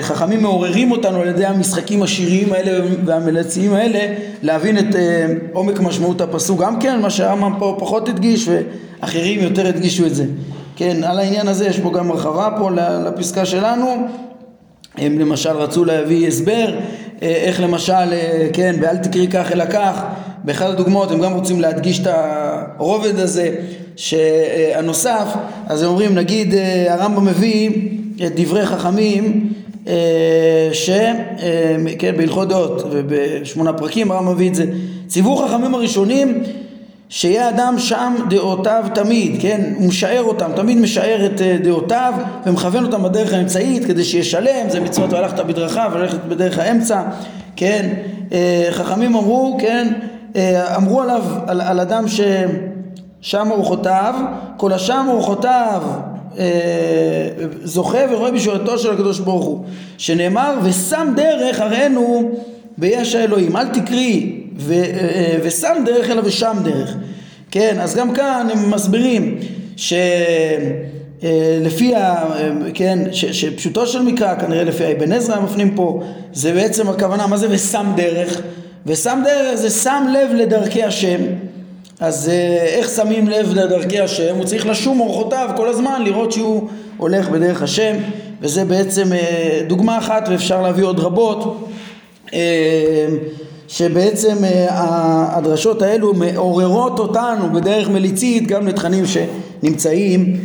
[0.00, 4.96] חכמים מעוררים אותנו על ידי המשחקים השיריים האלה והמלציים האלה להבין את
[5.52, 6.60] עומק משמעות הפסוק.
[6.60, 10.24] גם כן מה שהרמב"ם פה פחות הדגיש ואחרים יותר הדגישו את זה.
[10.76, 12.70] כן על העניין הזה יש פה גם הרחבה פה
[13.06, 13.86] לפסקה שלנו.
[14.98, 16.78] הם למשל רצו להביא הסבר
[17.22, 18.14] איך למשל
[18.52, 20.02] כן ואל תקרי כך אלא כך.
[20.44, 23.54] באחד הדוגמאות הם גם רוצים להדגיש את הרובד הזה
[23.96, 25.28] שהנוסף
[25.66, 26.54] אז הם אומרים נגיד
[26.88, 27.70] הרמב"ם מביא
[28.26, 29.52] את דברי חכמים
[30.72, 34.64] שכן בהלכות דעות ובשמונה פרקים הרמב"ם מביא את זה
[35.06, 36.42] ציוו חכמים הראשונים
[37.08, 39.72] שיהיה אדם שם דעותיו תמיד, כן?
[39.76, 42.14] הוא משער אותם, תמיד משער את דעותיו
[42.46, 47.02] ומכוון אותם בדרך האמצעית כדי שישלם, זה מצוות והלכת בדרכיו וללכת בדרך האמצע,
[47.56, 47.88] כן?
[48.70, 49.92] חכמים אמרו, כן?
[50.76, 54.14] אמרו עליו, על, על אדם ששם אורחותיו,
[54.56, 55.82] כל השם אורחותיו
[57.64, 59.64] זוכה ורואה בישועתו של הקדוש ברוך הוא
[59.98, 62.30] שנאמר ושם דרך הראינו
[62.78, 63.56] ביש האלוהים.
[63.56, 64.74] אל תקרי ו,
[65.42, 66.96] ושם דרך אלא ושם דרך.
[67.50, 69.38] כן אז גם כאן הם מסבירים
[69.76, 69.94] שלפי
[71.94, 72.24] ה...
[72.74, 77.26] כן ש, שפשוטו של מקרא כנראה לפי האבן עזרא הם מפנים פה זה בעצם הכוונה
[77.26, 78.40] מה זה ושם דרך
[78.86, 81.20] ושם דרך זה שם לב לדרכי השם
[82.00, 82.30] אז
[82.66, 84.36] איך שמים לב לדרכי השם?
[84.36, 87.96] הוא צריך לשום אורחותיו כל הזמן לראות שהוא הולך בדרך השם
[88.40, 89.04] וזה בעצם
[89.66, 91.68] דוגמה אחת ואפשר להביא עוד רבות
[93.68, 94.36] שבעצם
[95.30, 100.36] הדרשות האלו מעוררות אותנו בדרך מליצית גם לתכנים שנמצאים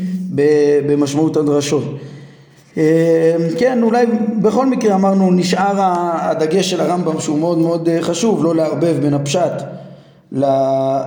[0.85, 1.83] במשמעות הדרשות.
[3.57, 4.05] כן, אולי
[4.41, 5.73] בכל מקרה אמרנו נשאר
[6.21, 9.82] הדגש של הרמב"ם שהוא מאוד מאוד חשוב, לא לערבב בין הפשט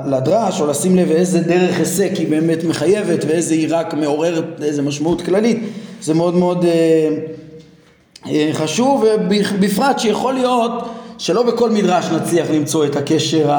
[0.06, 4.82] לדרש או לשים לב איזה דרך היסק היא באמת מחייבת ואיזה היא רק מעוררת איזה
[4.82, 5.58] משמעות כללית
[6.02, 6.64] זה מאוד מאוד
[8.52, 10.72] חשוב ובפרט שיכול להיות
[11.18, 13.50] שלא בכל מדרש נצליח למצוא את הקשר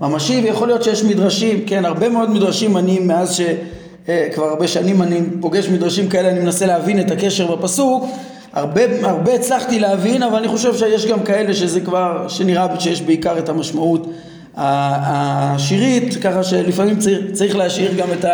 [0.00, 5.20] הממשי ויכול להיות שיש מדרשים, כן הרבה מאוד מדרשים אני מאז שכבר הרבה שנים אני
[5.40, 8.04] פוגש מדרשים כאלה אני מנסה להבין את הקשר בפסוק
[8.52, 13.38] הרבה, הרבה הצלחתי להבין אבל אני חושב שיש גם כאלה שזה כבר שנראה שיש בעיקר
[13.38, 14.06] את המשמעות
[14.56, 18.24] השירית, ככה שלפעמים צריך, צריך להשאיר גם את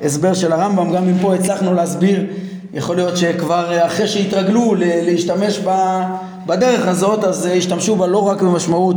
[0.00, 2.24] ההסבר של הרמב"ם, גם אם פה הצלחנו להסביר,
[2.74, 5.60] יכול להיות שכבר אחרי שהתרגלו להשתמש
[6.46, 8.96] בדרך הזאת, אז השתמשו בה לא רק במשמעות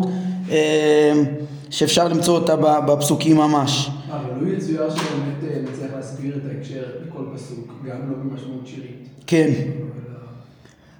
[1.70, 3.90] שאפשר למצוא אותה בפסוקים ממש.
[4.12, 9.08] אבל לא יצויר שבאמת נצליח להסביר את ההקשר בכל פסוק, גם לא במשמעות שירית.
[9.28, 9.50] כן.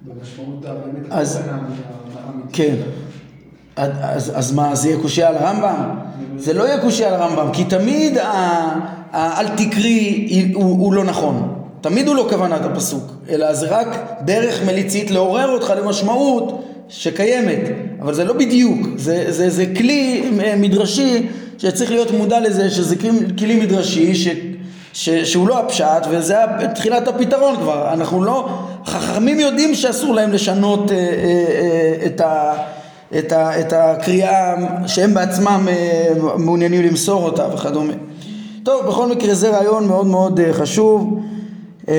[0.06, 1.22] במשמעות הבאמת.
[2.52, 2.74] כן.
[3.78, 5.98] אז, אז מה, זה יהיה קושייה על הרמב"ם?
[6.38, 8.22] זה לא יהיה קושייה על הרמב"ם, כי תמיד ה-
[9.12, 11.54] ה- אל תקרי הוא, הוא לא נכון.
[11.80, 13.88] תמיד הוא לא כוונת הפסוק, אלא זה רק
[14.24, 17.60] דרך מליצית לעורר אותך למשמעות שקיימת,
[18.02, 21.26] אבל זה לא בדיוק, זה, זה, זה כלי אה, מדרשי
[21.58, 22.96] שצריך להיות מודע לזה שזה
[23.38, 24.28] כלי מדרשי ש,
[24.92, 26.36] ש, שהוא לא הפשט וזה
[26.74, 28.48] תחילת הפתרון כבר, אנחנו לא,
[28.86, 31.02] חכמים יודעים שאסור להם לשנות אה, אה,
[31.60, 32.52] אה, את ה...
[33.18, 34.54] את, ה, את הקריאה
[34.86, 37.92] שהם בעצמם אה, מעוניינים למסור אותה וכדומה.
[38.62, 41.20] טוב, בכל מקרה זה רעיון מאוד מאוד אה, חשוב
[41.88, 41.94] אה,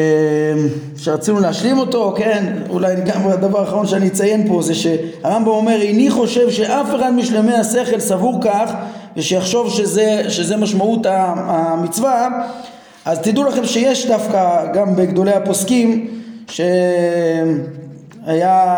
[0.98, 6.10] שרצינו להשלים אותו, כן, אולי גם הדבר האחרון שאני אציין פה זה שהרמב"ם אומר איני
[6.10, 8.72] חושב שאף אחד משלמי השכל סבור כך
[9.18, 12.30] ושיחשוב שזה, שזה משמעות המצווה
[13.06, 16.08] אז תדעו לכם שיש דווקא גם בגדולי הפוסקים
[16.48, 16.66] שהיה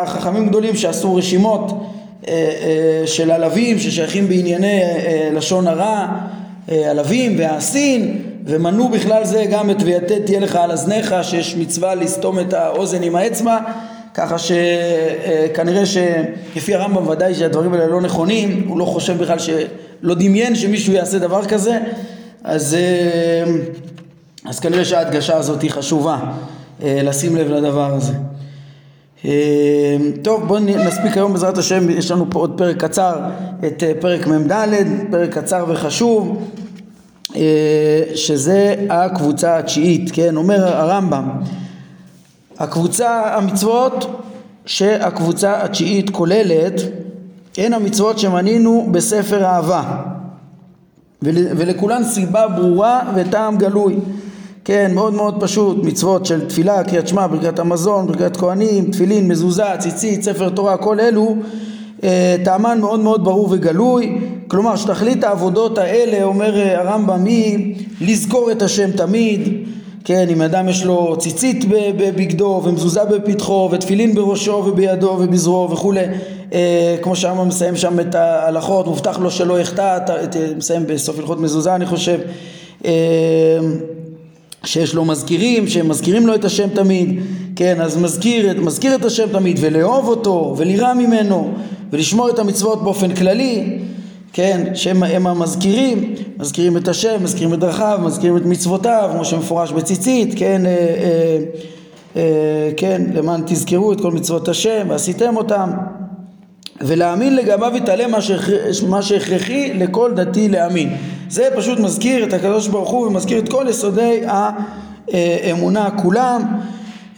[0.06, 1.72] חכמים גדולים שעשו רשימות
[3.06, 6.08] של עלבים ששייכים בענייני אה, לשון הרע,
[6.72, 12.40] עלבים והאסין ומנו בכלל זה גם את ויתד תהיה לך על אזניך שיש מצווה לסתום
[12.40, 13.58] את האוזן עם האצבע
[14.14, 20.56] ככה שכנראה שלפי הרמב"ם ודאי שהדברים האלה לא נכונים הוא לא חושב בכלל שלא דמיין
[20.56, 21.80] שמישהו יעשה דבר כזה
[22.44, 22.78] אז,
[24.46, 26.18] אז כנראה שההדגשה הזאת היא חשובה
[26.84, 28.14] לשים לב לדבר הזה
[30.22, 33.16] טוב בואו נספיק היום בעזרת השם יש לנו פה עוד פרק קצר
[33.68, 34.52] את פרק מ"ד
[35.12, 36.52] פרק קצר וחשוב
[38.16, 40.38] שזה הקבוצה התשיעית כן?
[40.38, 41.30] אומר הרמב"ם
[42.60, 44.24] הקבוצה המצוות
[44.66, 46.82] שהקבוצה התשיעית כוללת
[47.58, 49.84] הן המצוות שמנינו בספר אהבה.
[51.22, 53.96] ולכולן סיבה ברורה וטעם גלוי
[54.66, 59.64] כן, מאוד מאוד פשוט, מצוות של תפילה, קריאת שמע, ברכת המזון, ברכת כהנים, תפילין, מזוזה,
[59.80, 61.36] ציצית, ספר תורה, כל אלו
[62.04, 68.52] אה, טעמן מאוד מאוד ברור וגלוי, כלומר שתכלית העבודות האלה, אומר אה, הרמב"ם, היא לזכור
[68.52, 69.50] את השם תמיד,
[70.04, 76.06] כן, אם אדם יש לו ציצית בבגדו ומזוזה בפתחו ותפילין בראשו ובידו ובזרועו וכולי,
[76.54, 79.98] אה, כמו שהרמב"ם מסיים שם את ההלכות, מובטח לו שלא יחטא,
[80.58, 82.20] מסיים בסוף הלכות מזוזה אני חושב.
[82.86, 82.92] אה,
[84.64, 87.22] שיש לו מזכירים, שהם מזכירים לו את השם תמיד,
[87.56, 91.54] כן, אז מזכיר, מזכיר את השם תמיד ולאהוב אותו ולירא ממנו
[91.92, 93.80] ולשמור את המצוות באופן כללי,
[94.34, 99.72] כן, שהם הם המזכירים, מזכירים את השם, מזכירים את דרכיו, מזכירים את מצוותיו, כמו שמפורש
[99.72, 101.38] בציצית, כן, אה, אה,
[102.16, 105.72] אה, כן, למען תזכרו את כל מצוות השם ועשיתם אותם.
[106.82, 108.12] ולהאמין לגביו יתעלם
[108.90, 110.90] מה שהכרחי לכל דתי להאמין.
[111.32, 114.22] זה פשוט מזכיר את הקדוש ברוך הוא ומזכיר את כל יסודי
[115.08, 116.42] האמונה כולם.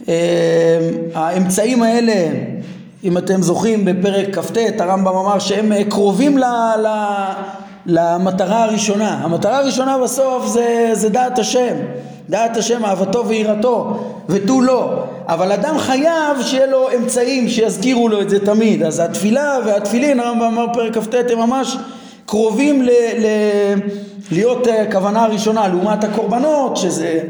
[0.08, 0.14] אה,
[1.14, 2.28] האמצעים האלה,
[3.04, 6.44] אם אתם זוכרים בפרק כ"ט, הרמב"ם אמר שהם קרובים ל...
[6.78, 6.88] ל
[7.86, 9.20] למטרה הראשונה.
[9.22, 11.74] המטרה הראשונה בסוף זה, זה דעת השם.
[12.28, 18.30] דעת השם אהבתו ויראתו ותו לא אבל אדם חייב שיהיה לו אמצעים שיזכירו לו את
[18.30, 21.76] זה תמיד אז התפילה והתפילין הרמב"ם אמר פרק כ"ט הם ממש
[22.26, 23.26] קרובים ל, ל,
[24.30, 27.20] להיות אה, כוונה ראשונה לעומת הקורבנות שזה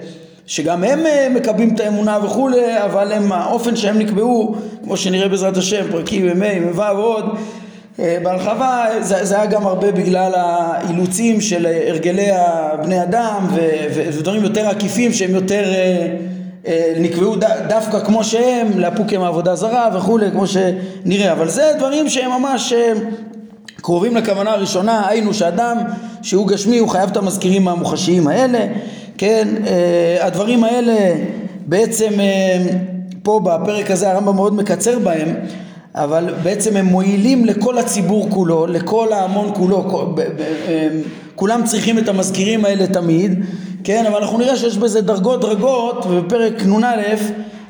[0.47, 4.55] שגם הם אה, מקבלים את האמונה וכולי אבל הם האופן שהם נקבעו
[4.85, 7.37] כמו שנראה בעזרת השם פרקים מ"ה מ"ו ועוד
[8.01, 13.49] אה, בהרחבה זה, זה היה גם הרבה בגלל האילוצים של הרגלי הבני אדם
[13.95, 16.07] ודברים יותר עקיפים שהם יותר אה,
[16.67, 17.37] אה, נקבעו
[17.69, 21.33] דווקא כמו שהם לאפוק עם העבודה זרה וכולי כמו שנראה.
[21.33, 22.73] אבל זה דברים שהם ממש
[23.85, 25.77] קרובים לכוונה הראשונה היינו שאדם
[26.23, 28.67] שהוא גשמי הוא חייב את המזכירים המוחשיים האלה
[29.19, 29.49] כן?
[30.21, 31.15] הדברים האלה
[31.67, 32.11] בעצם
[33.23, 35.35] פה בפרק הזה הרמב"ם מאוד מקצר בהם
[35.95, 40.07] אבל בעצם הם מועילים לכל הציבור כולו, לכל ההמון כולו,
[41.35, 43.45] כולם צריכים את המזכירים האלה תמיד,
[43.85, 47.03] כן, אבל אנחנו נראה שיש בזה דרגות דרגות, ובפרק נ"א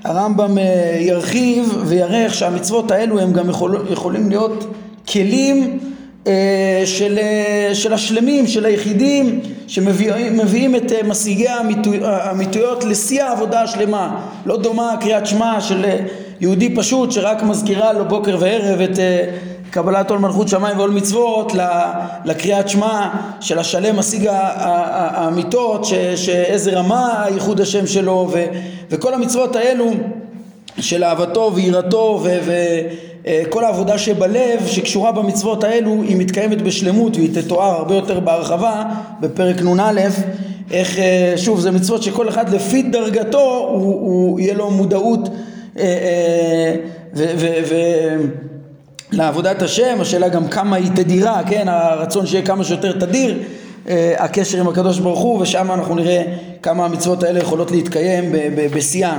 [0.04, 4.64] הרמב"ם אה, ירחיב ויראה איך שהמצוות האלו הם גם יכול, יכולים להיות
[5.08, 5.93] כלים אה,
[6.84, 11.48] של, אה, של השלמים, של היחידים, שמביאים את משיגי
[12.02, 14.20] האמיתויות לשיא העבודה השלמה.
[14.46, 15.84] לא דומה קריאת שמע של
[16.40, 19.30] יהודי פשוט שרק מזכירה לו בוקר וערב את אה,
[19.70, 21.52] קבלת עול מלכות שמיים ועול מצוות
[22.24, 23.08] לקריאת שמע
[23.40, 25.84] של השלם משיג האמיתות
[26.16, 28.44] שאיזה רמה ייחוד השם שלו ו,
[28.90, 29.92] וכל המצוות האלו
[30.80, 37.70] של אהבתו ויראתו וכל אה, העבודה שבלב שקשורה במצוות האלו היא מתקיימת בשלמות והיא תתואר
[37.70, 38.84] הרבה יותר בהרחבה
[39.20, 40.00] בפרק נ"א
[40.70, 45.28] איך אה, שוב זה מצוות שכל אחד לפי דרגתו הוא, הוא יהיה לו מודעות
[49.12, 53.30] לעבודת השם, השאלה גם כמה היא תדירה, כן, הרצון שיהיה כמה שיותר תדיר.
[53.30, 53.63] אה,
[54.18, 56.22] הקשר עם הקדוש ברוך הוא, ושם אנחנו נראה
[56.62, 58.32] כמה המצוות האלה יכולות להתקיים
[58.74, 59.18] בשיאן.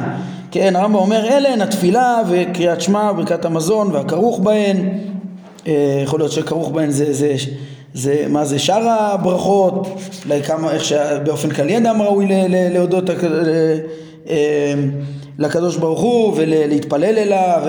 [0.51, 4.89] כן, הרמב"ם אומר אלה הן התפילה וקריאת שמע וברכת המזון והכרוך בהן,
[5.67, 7.35] אה, יכול להיות שכרוך בהן זה, זה,
[7.93, 9.87] זה, מה זה שאר הברכות,
[10.25, 13.09] אולי כמה, איך שבאופן כללי אדם ראוי להודות
[14.29, 14.35] אה,
[15.39, 17.61] לקדוש ברוך הוא ולהתפלל אליו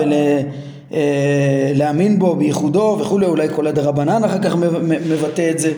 [1.75, 4.55] ולהאמין בו בייחודו וכולי, אולי כל הדרבנן אחר כך
[5.09, 5.71] מבטא את זה.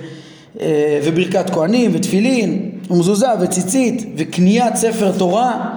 [0.62, 5.76] אה, וברכת כהנים ותפילין ומזוזה וציצית וקניית ספר תורה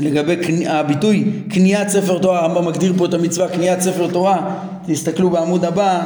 [0.00, 4.54] לגבי הביטוי קניית ספר תורה, הרמב"ם מגדיר פה את המצווה קניית ספר תורה,
[4.86, 6.00] תסתכלו בעמוד הבא,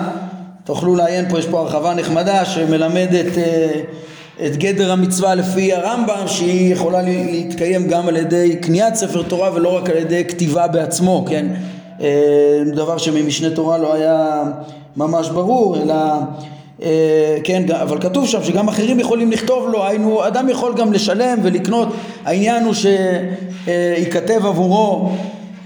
[0.65, 3.81] תוכלו לעיין פה, יש פה הרחבה נחמדה שמלמדת אה,
[4.47, 9.77] את גדר המצווה לפי הרמב"ם שהיא יכולה להתקיים גם על ידי קניית ספר תורה ולא
[9.77, 11.47] רק על ידי כתיבה בעצמו, כן?
[12.01, 14.43] אה, דבר שממשנה תורה לא היה
[14.97, 15.95] ממש ברור, אלא
[17.45, 21.89] כן, אבל כתוב שם שגם אחרים יכולים לכתוב לו, היינו, אדם יכול גם לשלם ולקנות,
[22.25, 25.11] העניין הוא שייכתב עבורו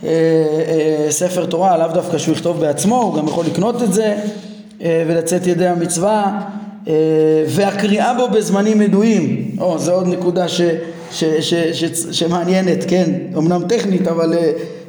[0.05, 4.17] אה, אה, ספר תורה, לאו דווקא שהוא יכתוב בעצמו, הוא גם יכול לקנות את זה
[4.81, 6.41] ולצאת ידי המצווה
[7.49, 10.61] והקריאה בו בזמנים ידועים, או, זו עוד נקודה ש,
[11.13, 14.35] ש, ש, ש, שמעניינת, כן, אמנם טכנית, אבל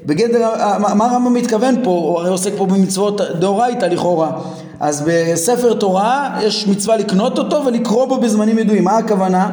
[0.05, 4.32] בגדר, מה הרמב"ם מתכוון פה, הוא הרי עוסק פה במצוות דאורייתא לכאורה
[4.79, 8.83] אז בספר תורה יש מצווה לקנות אותו ולקרוא בו בזמנים ידועים.
[8.83, 9.49] מה הכוונה?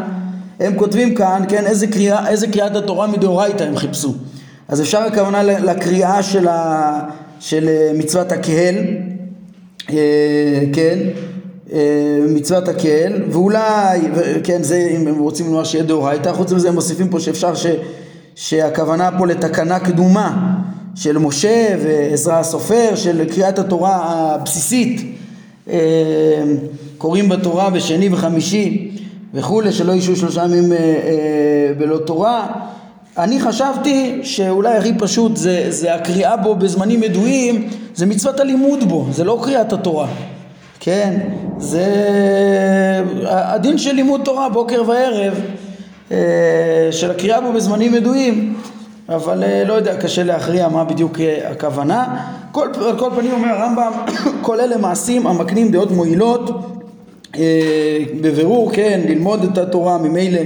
[0.60, 4.14] הם כותבים כאן, כן, איזה, קריאה, איזה קריאת התורה מדאורייתא הם חיפשו.
[4.68, 7.00] אז אפשר הכוונה לקריאה של, ה,
[7.40, 8.74] של אה, מצוות הקהל,
[9.90, 10.98] אה, כן,
[11.72, 14.00] אה, מצוות הקהל, ואולי,
[14.44, 17.66] כן, זה אם הם רוצים לומר שיהיה דאורייתא, חוץ מזה הם מוסיפים פה שאפשר ש,
[18.34, 20.55] שהכוונה פה לתקנה קדומה.
[20.96, 25.16] של משה ועזרא הסופר, של קריאת התורה הבסיסית,
[25.70, 25.76] אה,
[26.98, 28.90] קוראים בתורה בשני וחמישי
[29.34, 32.46] וכולי, שלא ישו שלושה ימים אה, אה, בלא תורה.
[33.18, 39.06] אני חשבתי שאולי הכי פשוט זה, זה הקריאה בו בזמנים ידועים, זה מצוות הלימוד בו,
[39.10, 40.08] זה לא קריאת התורה.
[40.80, 41.18] כן,
[41.58, 41.86] זה
[43.26, 45.40] הדין של לימוד תורה בוקר וערב,
[46.90, 48.54] של הקריאה בו בזמנים ידועים.
[49.08, 52.26] אבל אה, לא יודע, קשה להכריע מה בדיוק אה, הכוונה.
[52.52, 53.92] כל, על כל פנים אומר הרמב"ם,
[54.46, 56.50] כל אלה מעשים המקנים דעות מועילות,
[57.36, 60.40] אה, בבירור, כן, ללמוד את התורה, ממילא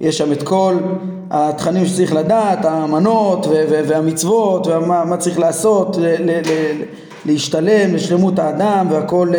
[0.00, 0.76] יש שם את כל
[1.30, 3.46] התכנים שצריך לדעת, האמנות
[3.88, 5.96] והמצוות, ומה צריך לעשות,
[7.26, 9.32] להשתלם לשלמות האדם, והכל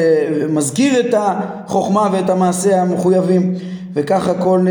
[0.49, 3.53] מזכיר את החוכמה ואת המעשה המחויבים,
[3.93, 4.65] וככה כל...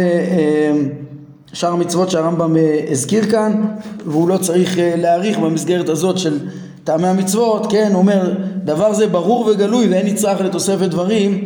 [1.53, 3.63] שאר המצוות שהרמב"ם אה, הזכיר כאן
[4.07, 6.39] והוא לא צריך אה, להעריך במסגרת הזאת של
[6.85, 8.33] טעמי המצוות, כן, אומר
[8.65, 11.45] דבר זה ברור וגלוי ואין נצרך לתוספת דברים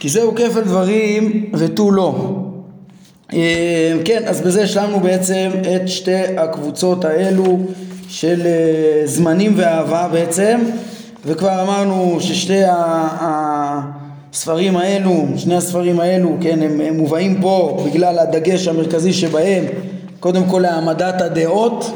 [0.00, 2.36] כי זהו כפל דברים ותו לא.
[3.32, 7.58] אה, כן, אז בזה השלמנו בעצם את שתי הקבוצות האלו
[8.08, 8.42] של
[9.04, 10.60] זמנים ואהבה בעצם
[11.26, 14.03] וכבר אמרנו ששתי ה...
[14.34, 19.64] הספרים האלו, שני הספרים האלו, כן, הם, הם מובאים פה בגלל הדגש המרכזי שבהם,
[20.20, 21.90] קודם כל להעמדת הדעות,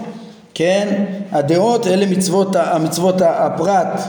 [0.55, 4.01] כן, הדעות אלה מצוות, המצוות הפרט,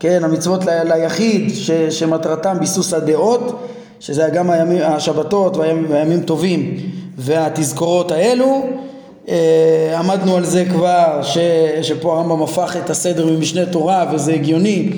[0.00, 3.68] כן, המצוות ליחיד ש, שמטרתם ביסוס הדעות,
[4.00, 6.76] שזה גם הימים, השבתות והימים, והימים טובים.
[7.18, 8.62] והתזכורות האלו,
[9.28, 11.38] אה, עמדנו על זה כבר ש,
[11.82, 14.90] שפה הרמב"ם הפך את הסדר ממשנה תורה וזה הגיוני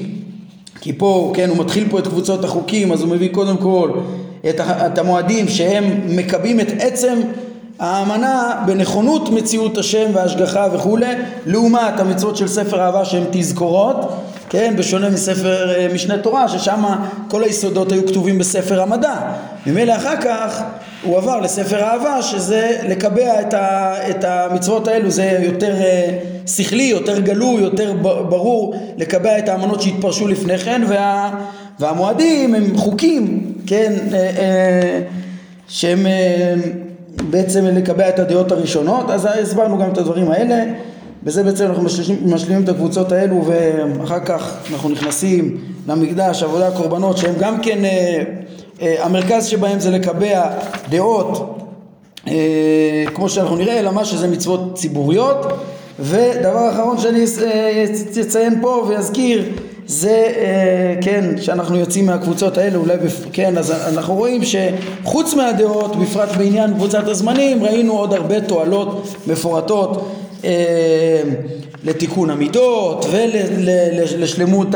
[0.84, 3.90] כי פה, כן, הוא מתחיל פה את קבוצות החוקים, אז הוא מביא קודם כל
[4.48, 7.18] את, את המועדים שהם מקבים את עצם
[7.78, 11.14] האמנה בנכונות מציאות השם והשגחה וכולי,
[11.46, 13.96] לעומת המצוות של ספר אהבה שהן תזכורות,
[14.48, 16.84] כן, בשונה מספר אה, משנה תורה, ששם
[17.28, 19.14] כל היסודות היו כתובים בספר המדע.
[19.66, 20.62] ממילא אחר כך
[21.02, 26.82] הוא עבר לספר אהבה, שזה לקבע את, ה, את המצוות האלו, זה יותר אה, שכלי,
[26.82, 31.30] יותר גלוי, יותר ברור, לקבע את האמנות שהתפרשו לפני כן, וה,
[31.80, 35.00] והמועדים הם חוקים, כן, אה,
[35.68, 36.06] שהם
[37.30, 40.64] בעצם לקבע את הדעות הראשונות, אז הסברנו גם את הדברים האלה.
[41.24, 45.58] בזה בעצם אנחנו משלימים, משלימים את הקבוצות האלו ואחר כך אנחנו נכנסים
[45.88, 48.22] למקדש, עבודה, קורבנות שהם גם כן, אה,
[48.82, 50.50] אה, המרכז שבהם זה לקבע
[50.88, 51.58] דעות
[52.28, 55.46] אה, כמו שאנחנו נראה, אלא מה שזה מצוות ציבוריות.
[56.00, 57.84] ודבר אחרון שאני אה,
[58.20, 59.44] אציין פה ואזכיר
[59.86, 63.26] זה אה, כן שאנחנו יוצאים מהקבוצות האלה אולי בפ...
[63.32, 70.10] כן אז אנחנו רואים שחוץ מהדעות בפרט בעניין קבוצת הזמנים ראינו עוד הרבה תועלות מפורטות
[71.84, 74.68] לתיקון המידות ולשלמות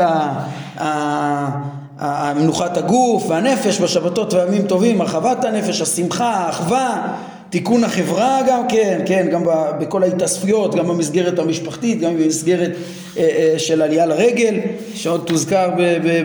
[2.35, 7.17] מנוחת הגוף והנפש בשבתות וימים טובים, הרחבת הנפש, השמחה, האחווה,
[7.49, 9.43] תיקון החברה גם כן, כן, גם
[9.79, 12.71] בכל ההתאספויות, גם במסגרת המשפחתית, גם במסגרת
[13.17, 14.55] אה, אה, של עלייה לרגל,
[14.93, 15.69] שעוד תוזכר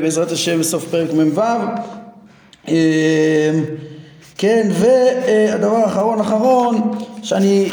[0.02, 1.40] בעזרת השם בסוף פרק מ"ו.
[4.34, 6.90] אה, כן, והדבר האחרון אחרון
[7.22, 7.68] שאני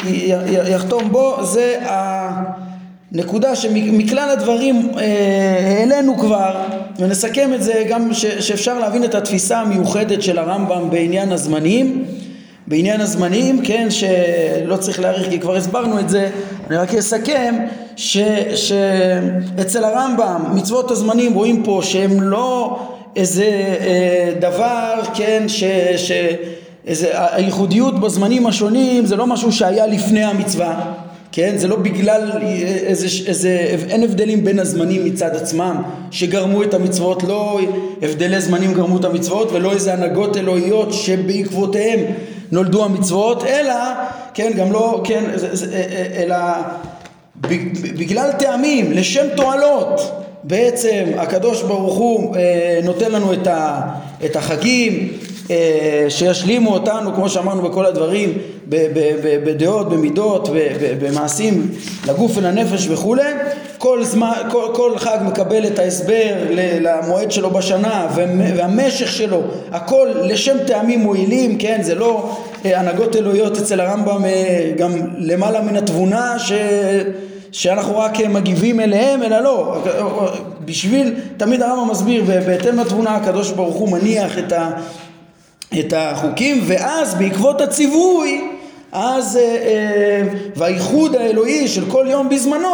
[0.68, 1.80] יחתום בו זה
[3.12, 4.92] הנקודה שמכלל הדברים
[5.78, 6.56] העלינו כבר
[7.00, 12.06] ונסכם את זה גם שאפשר להבין את התפיסה המיוחדת של הרמב"ם בעניין הזמנים
[12.68, 16.30] בעניין הזמנים, כן, שלא צריך להאריך כי כבר הסברנו את זה,
[16.70, 17.56] אני רק אסכם
[18.46, 22.80] שאצל הרמב"ם מצוות הזמנים רואים פה שהם לא
[23.16, 23.46] איזה
[23.82, 25.64] אה, דבר, כן, ש...
[25.98, 26.12] ש
[26.88, 30.94] איזה, הייחודיות בזמנים השונים זה לא משהו שהיה לפני המצווה,
[31.32, 31.58] כן?
[31.58, 32.32] זה לא בגלל
[32.86, 33.50] איזה, איזה,
[33.90, 35.82] אין הבדלים בין הזמנים מצד עצמם
[36.12, 37.60] שגרמו את המצוות, לא
[38.02, 42.00] הבדלי זמנים גרמו את המצוות ולא איזה הנהגות אלוהיות שבעקבותיהם
[42.52, 43.76] נולדו המצוות, אלא,
[44.34, 45.24] כן, גם לא, כן,
[46.18, 46.36] אלא
[47.82, 50.02] בגלל טעמים, לשם תועלות,
[50.44, 53.82] בעצם הקדוש ברוך הוא אה, נותן לנו את, ה,
[54.26, 55.14] את החגים
[55.52, 58.38] אה, שישלימו אותנו, כמו שאמרנו בכל הדברים,
[59.46, 60.50] בדעות, במידות,
[61.00, 61.72] במעשים
[62.08, 63.32] לגוף ולנפש וכולי.
[63.78, 66.34] כל, זמן, כל, כל חג מקבל את ההסבר
[66.82, 68.08] למועד שלו בשנה
[68.56, 71.80] והמשך שלו, הכל לשם טעמים מועילים, כן?
[71.82, 76.52] זה לא אה, הנהגות אלוהיות אצל הרמב"ם אה, גם למעלה מן התבונה ש...
[77.52, 79.84] שאנחנו רק מגיבים אליהם, אלא לא,
[80.66, 84.70] בשביל, תמיד הרמב"ם מסביר, ובהתאם לתבונה הקדוש ברוך הוא מניח את, ה,
[85.80, 88.42] את החוקים, ואז בעקבות הציווי
[88.92, 90.24] אז אה, אה,
[90.56, 92.68] והייחוד האלוהי של כל יום בזמנו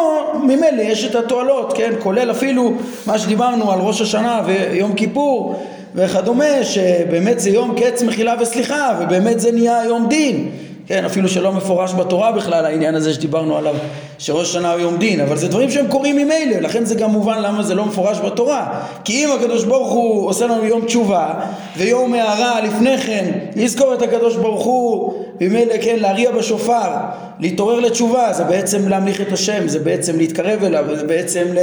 [0.43, 1.93] ממילא יש את התועלות כן?
[1.99, 2.73] כולל אפילו
[3.05, 5.63] מה שדיברנו על ראש השנה ויום כיפור
[5.95, 10.49] וכדומה שבאמת זה יום קץ מחילה וסליחה ובאמת זה נהיה יום דין
[10.87, 13.75] כן, אפילו שלא מפורש בתורה בכלל העניין הזה שדיברנו עליו,
[14.17, 17.41] שראש השנה הוא יום דין, אבל זה דברים שהם קורים ממילא, לכן זה גם מובן
[17.41, 18.83] למה זה לא מפורש בתורה.
[19.03, 21.33] כי אם הקדוש ברוך הוא עושה לנו יום תשובה,
[21.77, 26.91] ויום הערה לפני כן, לזכור את הקדוש ברוך הוא, ממילא כן, להריע בשופר,
[27.39, 31.59] להתעורר לתשובה, זה בעצם להמליך את השם, זה בעצם להתקרב אליו, זה בעצם ל...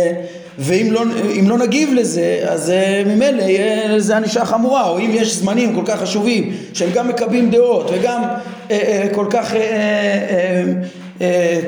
[0.59, 1.03] ואם לא,
[1.43, 5.83] לא נגיב לזה, אז uh, ממילא יהיה לזה ענישה חמורה, או אם יש זמנים כל
[5.87, 11.04] כך חשובים, שהם גם מקבלים דעות וגם uh, uh, כל כך uh, uh, uh,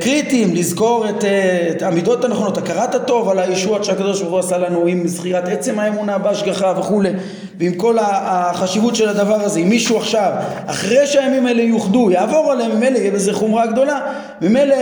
[0.00, 1.26] קריטיים, לזכור את, uh,
[1.70, 5.78] את המידות הנכונות, הכרת הטוב על הישועות שהקדוש ברוך הוא עשה לנו עם זכירת עצם
[5.78, 7.10] האמונה בהשגחה וכולי,
[7.58, 10.32] ועם כל החשיבות של הדבר הזה, אם מישהו עכשיו,
[10.66, 14.00] אחרי שהימים האלה יוחדו, יעבור עליהם, ממילא יהיה בזה חומרה גדולה,
[14.40, 14.76] ממילא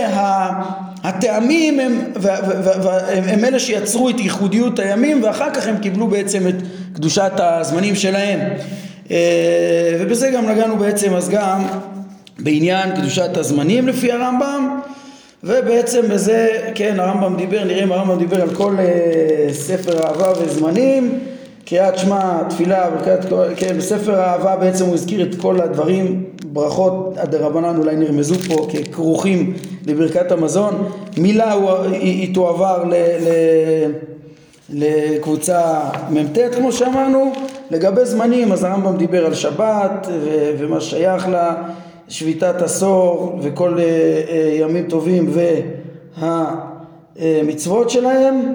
[1.03, 6.55] הטעמים הם, הם, הם אלה שיצרו את ייחודיות הימים ואחר כך הם קיבלו בעצם את
[6.93, 8.39] קדושת הזמנים שלהם.
[9.11, 11.63] אה, ובזה גם נגענו בעצם אז גם
[12.45, 14.79] בעניין קדושת הזמנים לפי הרמב"ם
[15.43, 21.19] ובעצם בזה כן הרמב"ם דיבר נראה אם הרמב"ם דיבר על כל אה, ספר אהבה וזמנים
[21.65, 23.19] קריאת שמע, תפילה, ברכת,
[23.55, 29.53] כן, בספר האהבה בעצם הוא הזכיר את כל הדברים, ברכות הדרבנן אולי נרמזו פה ככרוכים
[29.87, 33.29] לברכת המזון, מילה הוא, היא, היא תועבר ל, ל,
[34.69, 35.79] לקבוצה
[36.09, 37.33] מ"ט כמו שאמרנו,
[37.71, 41.27] לגבי זמנים אז הרמב"ם דיבר על שבת ו, ומה שייך
[42.07, 44.31] לשביתת עשור וכל uh, uh,
[44.61, 45.33] ימים טובים
[47.17, 48.53] והמצוות שלהם.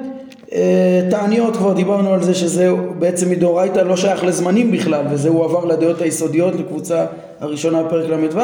[0.53, 5.65] אה, תעניות כבר דיברנו על זה שזה בעצם מדאורייתא לא שייך לזמנים בכלל וזה הועבר
[5.65, 7.07] לדעות היסודיות לקבוצה
[7.41, 8.41] הראשונה פרק ל"ו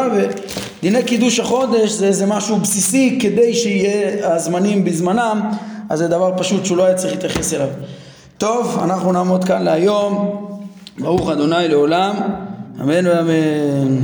[0.78, 5.40] ודיני קידוש החודש זה איזה משהו בסיסי כדי שיהיה הזמנים בזמנם
[5.88, 7.68] אז זה דבר פשוט שהוא לא היה צריך להתייחס אליו.
[8.38, 10.36] טוב אנחנו נעמוד כאן להיום.
[10.98, 12.14] ברוך אדוני לעולם.
[12.80, 13.96] אמן ואמן